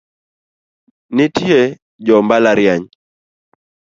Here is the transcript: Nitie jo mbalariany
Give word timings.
Nitie 1.15 1.61
jo 2.05 2.15
mbalariany 2.25 2.85